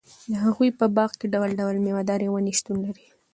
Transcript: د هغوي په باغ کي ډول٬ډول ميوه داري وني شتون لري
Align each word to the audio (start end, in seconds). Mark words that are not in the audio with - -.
د 0.31 0.33
هغوي 0.43 0.69
په 0.79 0.85
باغ 0.95 1.11
کي 1.19 1.25
ډول٬ډول 1.33 1.75
ميوه 1.85 2.03
داري 2.09 2.27
وني 2.29 2.53
شتون 2.59 2.77
لري 2.85 3.05